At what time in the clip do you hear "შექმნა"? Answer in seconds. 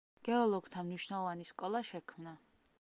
1.93-2.37